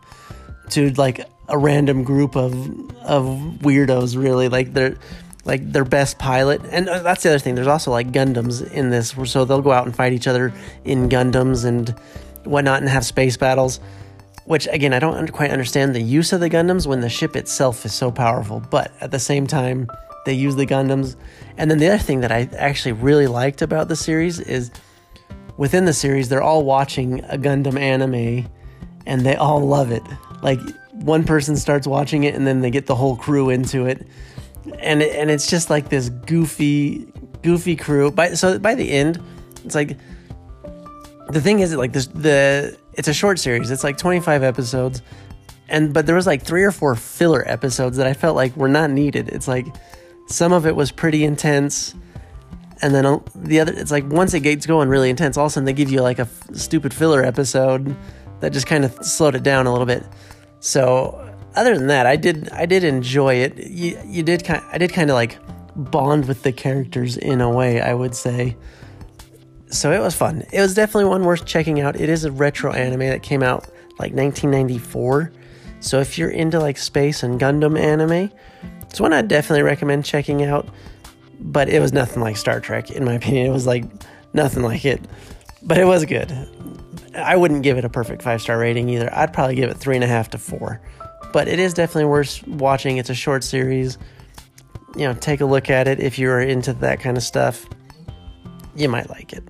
to 0.72 0.92
like 0.92 1.28
a 1.48 1.58
random 1.58 2.04
group 2.04 2.36
of 2.36 2.54
of 3.02 3.24
weirdos. 3.62 4.22
Really, 4.22 4.50
like 4.50 4.74
they're 4.74 4.98
like 5.46 5.72
their 5.72 5.86
best 5.86 6.20
pilot, 6.20 6.62
and 6.72 6.90
uh, 6.90 7.00
that's 7.00 7.24
the 7.24 7.30
other 7.30 7.40
thing. 7.40 7.56
There's 7.56 7.68
also 7.68 7.92
like 7.92 8.12
Gundams 8.12 8.70
in 8.72 8.90
this, 8.90 9.16
so 9.26 9.46
they'll 9.46 9.62
go 9.62 9.72
out 9.72 9.86
and 9.86 9.96
fight 9.96 10.14
each 10.14 10.28
other 10.28 10.54
in 10.84 11.10
Gundams 11.10 11.66
and 11.66 11.90
whatnot, 12.44 12.82
and 12.82 12.90
have 12.90 13.06
space 13.06 13.38
battles. 13.38 13.80
Which 14.46 14.68
again, 14.72 14.94
I 14.94 15.00
don't 15.00 15.32
quite 15.34 15.52
understand 15.52 15.94
the 15.94 16.02
use 16.02 16.32
of 16.32 16.40
the 16.40 16.50
Gundams 16.50 16.88
when 16.88 17.02
the 17.02 17.10
ship 17.10 17.36
itself 17.36 17.86
is 17.86 17.94
so 17.94 18.12
powerful, 18.12 18.62
but 18.72 18.94
at 19.02 19.12
the 19.12 19.20
same 19.20 19.46
time, 19.46 19.90
they 20.26 20.34
use 20.34 20.56
the 20.56 20.66
Gundams. 20.66 21.16
And 21.58 21.72
then 21.72 21.80
the 21.80 21.88
other 21.88 21.98
thing 21.98 22.22
that 22.22 22.32
I 22.32 22.50
actually 22.58 22.92
really 22.92 23.28
liked 23.28 23.62
about 23.62 23.88
the 23.88 23.96
series 23.96 24.40
is 24.40 24.72
within 25.58 25.86
the 25.86 25.94
series, 25.94 26.30
they're 26.30 26.44
all 26.44 26.64
watching 26.64 27.24
a 27.26 27.38
Gundam 27.38 27.80
anime 27.80 28.50
and 29.06 29.26
they 29.26 29.36
all 29.36 29.66
love 29.66 29.92
it. 29.92 30.04
Like 30.42 30.60
one 30.92 31.24
person 31.24 31.56
starts 31.56 31.88
watching 31.88 32.24
it 32.24 32.36
and 32.36 32.46
then 32.46 32.62
they 32.62 32.70
get 32.70 32.86
the 32.86 32.96
whole 32.96 33.16
crew 33.16 33.50
into 33.50 33.86
it. 33.86 34.08
And 34.80 35.02
it, 35.02 35.16
and 35.16 35.30
it's 35.30 35.50
just 35.50 35.70
like 35.70 35.90
this 35.90 36.10
goofy 36.10 37.08
goofy 37.42 37.76
crew. 37.76 38.12
By 38.12 38.34
so 38.34 38.60
by 38.60 38.76
the 38.76 38.90
end, 38.90 39.22
it's 39.64 39.76
like 39.76 39.98
the 41.30 41.42
thing 41.42 41.60
is 41.60 41.74
like 41.76 41.94
this 41.94 42.08
the 42.08 42.78
it's 42.94 43.08
a 43.08 43.14
short 43.14 43.40
series. 43.40 43.72
It's 43.72 43.84
like 43.84 43.98
25 43.98 44.44
episodes. 44.44 45.02
And 45.70 45.94
but 45.94 46.06
there 46.06 46.16
was 46.16 46.28
like 46.28 46.44
three 46.44 46.64
or 46.64 46.72
four 46.72 46.96
filler 46.96 47.48
episodes 47.48 47.98
that 47.98 48.08
I 48.08 48.14
felt 48.14 48.36
like 48.36 48.56
were 48.56 48.70
not 48.70 48.90
needed. 48.90 49.30
It's 49.30 49.48
like 49.48 49.68
some 50.28 50.52
of 50.52 50.66
it 50.66 50.76
was 50.76 50.92
pretty 50.92 51.24
intense 51.24 51.96
and 52.82 52.94
then 52.94 53.06
uh, 53.06 53.20
the 53.36 53.60
other 53.60 53.74
it's 53.74 53.92
like 53.92 54.08
once 54.10 54.34
it 54.34 54.42
gets 54.42 54.66
going 54.66 54.90
really 54.90 55.10
intense 55.10 55.38
all 55.38 55.46
of 55.46 55.52
a 55.52 55.54
sudden 55.54 55.66
they 55.66 55.74
give 55.74 55.90
you 55.90 56.02
like 56.02 56.20
a 56.20 56.24
f- 56.24 56.44
stupid 56.54 56.94
filler 56.94 57.24
episode 57.24 57.96
that 58.40 58.54
just 58.54 58.68
kind 58.68 58.86
of 58.86 58.94
slowed 59.04 59.36
it 59.36 59.44
down 59.44 59.68
a 59.68 59.72
little 59.72 59.86
bit. 59.86 60.04
So 60.60 61.24
other 61.56 61.76
than 61.76 61.88
that 61.88 62.06
i 62.06 62.16
did 62.16 62.50
i 62.52 62.66
did 62.66 62.84
enjoy 62.84 63.36
it. 63.36 63.58
You, 63.58 64.00
you 64.06 64.24
did 64.24 64.44
kind 64.44 64.64
i 64.72 64.78
did 64.78 64.94
kind 64.94 65.10
of 65.10 65.16
like 65.16 65.38
bond 65.76 66.28
with 66.28 66.44
the 66.44 66.52
characters 66.52 67.18
in 67.18 67.42
a 67.42 67.50
way 67.50 67.82
i 67.82 67.94
would 67.94 68.16
say. 68.16 68.56
So 69.70 69.92
it 69.92 70.00
was 70.00 70.16
fun. 70.16 70.44
It 70.54 70.62
was 70.62 70.74
definitely 70.74 71.10
one 71.10 71.26
worth 71.26 71.46
checking 71.46 71.82
out. 71.82 72.00
It 72.00 72.08
is 72.10 72.24
a 72.24 72.32
retro 72.32 72.72
anime 72.72 73.00
that 73.00 73.22
came 73.22 73.44
out 73.44 73.66
like 74.00 74.14
1994 74.14 75.34
so 75.80 76.00
if 76.00 76.18
you're 76.18 76.30
into 76.30 76.60
like 76.60 76.78
space 76.78 77.24
and 77.24 77.40
gundam 77.40 77.80
anime 77.80 78.32
it's 78.90 79.00
one 79.00 79.14
i 79.14 79.22
definitely 79.22 79.64
recommend 79.64 80.06
checking 80.06 80.44
out. 80.44 80.68
But 81.40 81.70
it 81.70 81.80
was 81.80 81.94
nothing 81.94 82.22
like 82.24 82.36
Star 82.36 82.60
Trek, 82.60 82.90
in 82.90 83.06
my 83.06 83.14
opinion. 83.14 83.46
It 83.46 83.52
was 83.52 83.68
like 83.68 83.86
nothing 84.34 84.64
like 84.64 84.86
it, 84.86 85.00
but 85.64 85.78
it 85.78 85.86
was 85.86 86.06
good. 86.06 86.32
I 87.16 87.36
wouldn't 87.36 87.64
give 87.64 87.78
it 87.78 87.86
a 87.86 87.90
perfect 87.90 88.22
five 88.22 88.42
star 88.42 88.58
rating 88.58 88.90
either. 88.90 89.14
I'd 89.14 89.34
probably 89.34 89.56
give 89.56 89.70
it 89.70 89.78
three 89.78 89.96
and 89.96 90.04
a 90.04 90.08
half 90.08 90.30
to 90.32 90.38
four, 90.38 90.82
but 91.34 91.48
it 91.48 91.60
is 91.60 91.74
definitely 91.74 92.06
worth 92.06 92.46
watching. 92.48 92.98
It's 92.98 93.10
a 93.10 93.16
short 93.16 93.44
series. 93.44 93.98
You 94.96 95.08
know, 95.08 95.14
take 95.14 95.42
a 95.42 95.46
look 95.46 95.70
at 95.70 95.88
it 95.88 96.00
if 96.00 96.18
you're 96.18 96.42
into 96.42 96.74
that 96.74 97.00
kind 97.00 97.18
of 97.18 97.24
stuff. 97.24 97.66
You 98.76 98.90
might 98.90 99.10
like 99.10 99.34
it. 99.34 99.44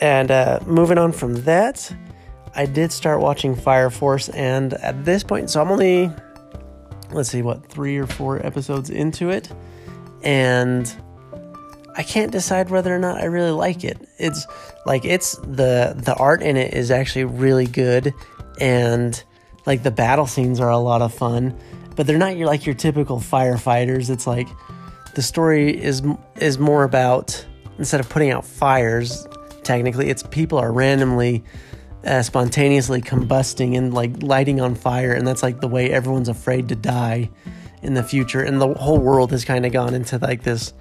And 0.00 0.30
uh, 0.30 0.60
moving 0.66 0.98
on 0.98 1.12
from 1.12 1.34
that, 1.44 1.94
I 2.54 2.66
did 2.66 2.92
start 2.92 3.20
watching 3.20 3.56
Fire 3.56 3.90
Force, 3.90 4.28
and 4.28 4.74
at 4.74 5.04
this 5.04 5.24
point, 5.24 5.50
so 5.50 5.60
I'm 5.60 5.70
only, 5.70 6.10
let's 7.10 7.28
see, 7.28 7.42
what, 7.42 7.66
three 7.66 7.96
or 7.96 8.06
four 8.06 8.44
episodes 8.46 8.90
into 8.90 9.30
it 9.30 9.50
and 10.24 10.96
I 11.96 12.02
can't 12.02 12.32
decide 12.32 12.70
whether 12.70 12.94
or 12.94 12.98
not 12.98 13.20
I 13.20 13.26
really 13.26 13.50
like 13.50 13.84
it. 13.84 13.98
It's 14.18 14.46
like 14.84 15.04
it's 15.04 15.36
the 15.36 15.94
the 15.96 16.14
art 16.18 16.42
in 16.42 16.56
it 16.56 16.74
is 16.74 16.90
actually 16.90 17.24
really 17.24 17.66
good 17.66 18.12
and 18.60 19.22
like 19.66 19.82
the 19.82 19.90
battle 19.90 20.26
scenes 20.26 20.60
are 20.60 20.70
a 20.70 20.78
lot 20.78 21.02
of 21.02 21.14
fun, 21.14 21.56
but 21.96 22.06
they're 22.06 22.18
not 22.18 22.36
your 22.36 22.46
like 22.46 22.66
your 22.66 22.74
typical 22.74 23.18
firefighters. 23.18 24.10
It's 24.10 24.26
like 24.26 24.48
the 25.14 25.22
story 25.22 25.80
is 25.80 26.02
is 26.36 26.58
more 26.58 26.84
about 26.84 27.44
instead 27.78 28.00
of 28.00 28.08
putting 28.08 28.30
out 28.30 28.44
fires, 28.44 29.26
technically 29.62 30.10
it's 30.10 30.22
people 30.24 30.58
are 30.58 30.72
randomly 30.72 31.44
uh, 32.04 32.22
spontaneously 32.22 33.00
combusting 33.00 33.76
and 33.76 33.94
like 33.94 34.22
lighting 34.22 34.60
on 34.60 34.74
fire 34.74 35.12
and 35.12 35.26
that's 35.26 35.42
like 35.42 35.60
the 35.60 35.68
way 35.68 35.90
everyone's 35.90 36.28
afraid 36.28 36.68
to 36.68 36.76
die 36.76 37.30
in 37.82 37.94
the 37.94 38.02
future, 38.02 38.40
and 38.40 38.60
the 38.60 38.74
whole 38.74 38.98
world 38.98 39.30
has 39.30 39.44
kind 39.44 39.64
of 39.64 39.72
gone 39.72 39.94
into 39.94 40.18
like 40.18 40.42
this 40.42 40.72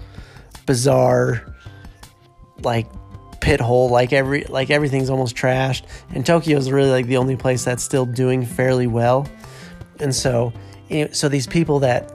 bizarre, 0.66 1.56
like 2.62 2.88
pit 3.42 3.60
hole. 3.60 3.90
Like 3.90 4.14
every 4.14 4.44
like 4.46 4.70
everything's 4.70 5.10
almost 5.10 5.36
trashed, 5.36 5.84
and 6.14 6.26
Tokyo 6.26 6.58
is 6.58 6.72
really 6.72 6.90
like 6.90 7.08
the 7.08 7.18
only 7.18 7.36
place 7.36 7.64
that's 7.64 7.84
still 7.84 8.06
doing 8.06 8.46
fairly 8.46 8.88
well. 8.88 9.28
And 10.00 10.14
so, 10.14 10.54
know, 11.06 11.12
so 11.12 11.30
these 11.30 11.48
people 11.48 11.80
that 11.80 12.12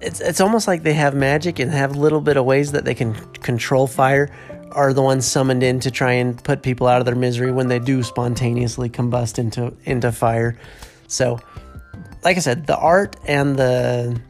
it's 0.00 0.20
it's 0.20 0.40
almost 0.40 0.66
like 0.66 0.82
they 0.82 0.94
have 0.94 1.14
magic 1.14 1.58
and 1.58 1.70
have 1.70 1.94
a 1.94 1.98
little 1.98 2.20
bit 2.20 2.36
of 2.36 2.44
ways 2.44 2.72
that 2.72 2.84
they 2.84 2.94
can 2.94 3.14
control 3.34 3.86
fire 3.86 4.30
are 4.72 4.92
the 4.92 5.02
ones 5.02 5.26
summoned 5.26 5.62
in 5.62 5.80
to 5.80 5.90
try 5.90 6.12
and 6.12 6.42
put 6.44 6.62
people 6.62 6.86
out 6.86 7.00
of 7.00 7.04
their 7.04 7.16
misery 7.16 7.50
when 7.50 7.68
they 7.68 7.78
do 7.78 8.02
spontaneously 8.02 8.88
combust 8.88 9.38
into 9.38 9.74
into 9.84 10.10
fire. 10.12 10.56
So 11.08 11.40
like 12.22 12.36
I 12.36 12.40
said, 12.40 12.66
the 12.66 12.76
art 12.76 13.16
and 13.26 13.56
the 13.56 14.20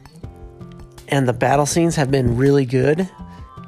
and 1.11 1.27
the 1.27 1.33
battle 1.33 1.65
scenes 1.65 1.95
have 1.97 2.09
been 2.09 2.37
really 2.37 2.65
good 2.65 3.09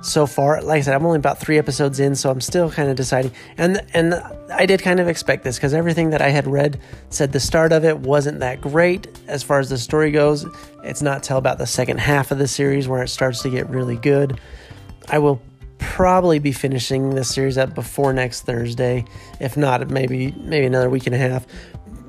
so 0.04 0.26
far. 0.26 0.62
Like 0.62 0.80
I 0.80 0.82
said, 0.82 0.94
I'm 0.94 1.06
only 1.06 1.18
about 1.18 1.40
three 1.40 1.58
episodes 1.58 2.00
in, 2.00 2.16
so 2.16 2.30
I'm 2.30 2.42
still 2.42 2.70
kind 2.70 2.90
of 2.90 2.96
deciding. 2.96 3.32
And 3.58 3.86
and 3.94 4.16
I 4.52 4.66
did 4.66 4.82
kind 4.82 5.00
of 5.00 5.08
expect 5.08 5.44
this 5.44 5.58
because 5.58 5.74
everything 5.74 6.10
that 6.12 6.22
I 6.22 6.30
had 6.30 6.46
read 6.48 6.80
said 7.10 7.32
the 7.32 7.40
start 7.40 7.72
of 7.72 7.86
it 7.86 8.00
wasn't 8.00 8.40
that 8.40 8.62
great 8.62 9.08
as 9.28 9.44
far 9.44 9.60
as 9.60 9.70
the 9.70 9.78
story 9.78 10.12
goes. 10.12 10.46
It's 10.84 11.02
not 11.02 11.24
till 11.24 11.38
about 11.38 11.58
the 11.58 11.68
second 11.68 12.00
half 12.00 12.32
of 12.32 12.38
the 12.38 12.48
series 12.48 12.88
where 12.88 13.04
it 13.04 13.10
starts 13.10 13.42
to 13.44 13.50
get 13.50 13.70
really 13.70 13.98
good. 13.98 14.40
I 15.10 15.20
will 15.20 15.42
probably 15.80 16.40
be 16.40 16.52
finishing 16.52 17.12
this 17.12 17.34
series 17.34 17.58
up 17.58 17.76
before 17.76 18.14
next 18.14 18.42
Thursday, 18.42 19.06
if 19.40 19.58
not 19.58 19.90
maybe 19.90 20.32
maybe 20.32 20.66
another 20.66 20.90
week 20.90 21.08
and 21.08 21.16
a 21.16 21.20
half. 21.20 21.46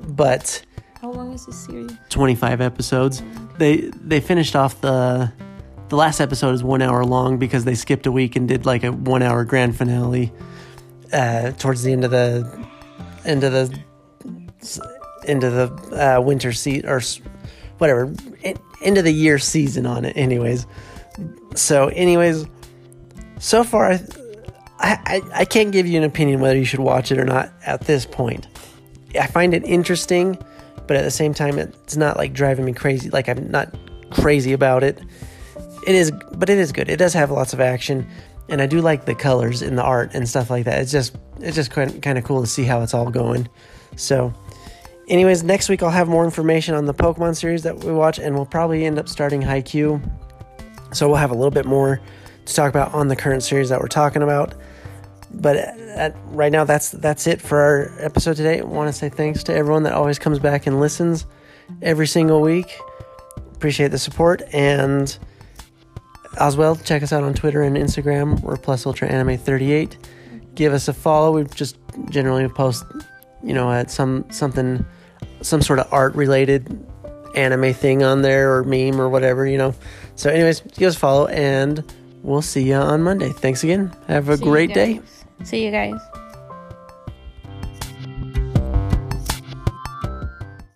But 0.07 0.63
how 1.05 1.11
long 1.11 1.33
is 1.33 1.45
this 1.45 1.55
series? 1.55 1.91
25 2.09 2.61
episodes. 2.61 3.21
They 3.59 3.91
they 3.93 4.19
finished 4.19 4.55
off 4.55 4.81
the 4.81 5.31
the 5.89 5.95
last 5.95 6.19
episode 6.19 6.55
is 6.55 6.63
one 6.63 6.81
hour 6.81 7.05
long 7.05 7.37
because 7.37 7.63
they 7.63 7.75
skipped 7.75 8.07
a 8.07 8.11
week 8.11 8.35
and 8.35 8.47
did 8.47 8.65
like 8.65 8.83
a 8.83 8.91
one 8.91 9.21
hour 9.21 9.45
grand 9.45 9.77
finale 9.77 10.33
uh, 11.13 11.51
towards 11.51 11.83
the 11.83 11.91
end 11.91 12.05
of 12.05 12.09
the 12.11 12.67
end 13.23 13.43
of 13.43 13.51
the 13.51 13.79
into 15.27 15.51
the 15.51 16.17
uh, 16.17 16.21
winter 16.21 16.51
seat 16.51 16.85
or 16.85 16.99
whatever 17.77 18.11
end 18.81 18.97
of 18.97 19.03
the 19.03 19.13
year 19.13 19.37
season 19.37 19.85
on 19.85 20.05
it. 20.05 20.17
Anyways, 20.17 20.65
so 21.53 21.89
anyways, 21.89 22.47
so 23.37 23.63
far 23.63 23.91
I, 23.91 24.01
I 24.79 25.21
I 25.33 25.45
can't 25.45 25.71
give 25.71 25.85
you 25.85 25.99
an 25.99 26.03
opinion 26.03 26.39
whether 26.39 26.57
you 26.57 26.65
should 26.65 26.79
watch 26.79 27.11
it 27.11 27.19
or 27.19 27.25
not 27.25 27.53
at 27.63 27.81
this 27.81 28.07
point. 28.07 28.47
I 29.13 29.27
find 29.27 29.53
it 29.53 29.63
interesting 29.65 30.43
but 30.87 30.97
at 30.97 31.03
the 31.03 31.11
same 31.11 31.33
time, 31.33 31.57
it's 31.57 31.95
not 31.95 32.17
like 32.17 32.33
driving 32.33 32.65
me 32.65 32.73
crazy. 32.73 33.09
Like 33.09 33.29
I'm 33.29 33.49
not 33.49 33.73
crazy 34.11 34.53
about 34.53 34.83
it. 34.83 35.01
It 35.85 35.95
is, 35.95 36.11
but 36.11 36.49
it 36.49 36.57
is 36.57 36.71
good. 36.71 36.89
It 36.89 36.97
does 36.97 37.13
have 37.13 37.31
lots 37.31 37.53
of 37.53 37.59
action, 37.59 38.07
and 38.49 38.61
I 38.61 38.65
do 38.65 38.81
like 38.81 39.05
the 39.05 39.15
colors 39.15 39.61
in 39.61 39.75
the 39.75 39.83
art 39.83 40.11
and 40.13 40.27
stuff 40.27 40.49
like 40.49 40.65
that. 40.65 40.81
It's 40.81 40.91
just, 40.91 41.15
it's 41.39 41.55
just 41.55 41.71
kind 41.71 42.17
of 42.17 42.23
cool 42.23 42.41
to 42.41 42.47
see 42.47 42.63
how 42.63 42.81
it's 42.81 42.93
all 42.93 43.11
going. 43.11 43.47
So, 43.95 44.33
anyways, 45.07 45.43
next 45.43 45.69
week 45.69 45.83
I'll 45.83 45.91
have 45.91 46.07
more 46.07 46.25
information 46.25 46.73
on 46.73 46.85
the 46.85 46.93
Pokemon 46.93 47.35
series 47.35 47.63
that 47.63 47.83
we 47.83 47.91
watch, 47.91 48.17
and 48.17 48.35
we'll 48.35 48.45
probably 48.45 48.85
end 48.85 48.97
up 48.97 49.07
starting 49.07 49.41
Haikyuu. 49.41 50.01
So 50.93 51.07
we'll 51.07 51.17
have 51.17 51.31
a 51.31 51.35
little 51.35 51.51
bit 51.51 51.65
more 51.65 52.01
to 52.45 52.53
talk 52.53 52.69
about 52.69 52.93
on 52.93 53.07
the 53.07 53.15
current 53.15 53.43
series 53.43 53.69
that 53.69 53.79
we're 53.79 53.87
talking 53.87 54.21
about. 54.21 54.55
But 55.31 55.57
uh, 55.57 55.59
at, 55.95 56.15
right 56.27 56.51
now, 56.51 56.63
that's 56.63 56.91
that's 56.91 57.27
it 57.27 57.41
for 57.41 57.59
our 57.59 57.91
episode 57.99 58.37
today. 58.37 58.59
I 58.59 58.63
want 58.63 58.87
to 58.87 58.93
say 58.93 59.09
thanks 59.09 59.43
to 59.43 59.53
everyone 59.53 59.83
that 59.83 59.93
always 59.93 60.19
comes 60.19 60.39
back 60.39 60.67
and 60.67 60.79
listens 60.79 61.25
every 61.81 62.07
single 62.07 62.41
week. 62.41 62.77
Appreciate 63.53 63.89
the 63.89 63.97
support 63.97 64.41
and 64.53 65.17
as 66.37 66.57
well, 66.57 66.75
check 66.75 67.03
us 67.03 67.13
out 67.13 67.23
on 67.23 67.33
Twitter 67.33 67.61
and 67.61 67.77
Instagram. 67.77 68.41
We're 68.41 68.57
Plus 68.57 68.85
Ultra 68.85 69.07
Anime 69.07 69.37
38. 69.37 69.97
Give 70.53 70.73
us 70.73 70.87
a 70.87 70.93
follow. 70.93 71.31
We 71.31 71.45
just 71.45 71.77
generally 72.09 72.47
post, 72.49 72.83
you 73.43 73.53
know, 73.53 73.71
at 73.71 73.91
some 73.91 74.25
something, 74.31 74.85
some 75.41 75.61
sort 75.61 75.79
of 75.79 75.91
art 75.91 76.15
related 76.15 76.85
anime 77.35 77.73
thing 77.73 78.03
on 78.03 78.21
there 78.21 78.55
or 78.55 78.63
meme 78.63 78.99
or 78.99 79.09
whatever, 79.09 79.45
you 79.45 79.57
know. 79.57 79.73
So, 80.15 80.29
anyways, 80.29 80.61
give 80.61 80.89
us 80.89 80.95
a 80.95 80.99
follow 80.99 81.27
and 81.27 81.83
we'll 82.23 82.41
see 82.41 82.63
you 82.63 82.75
on 82.75 83.03
Monday. 83.03 83.29
Thanks 83.29 83.63
again. 83.63 83.95
Have 84.07 84.29
a 84.29 84.37
See 84.37 84.43
great 84.43 84.73
day. 84.73 85.01
See 85.43 85.63
you 85.65 85.71
guys. 85.71 85.99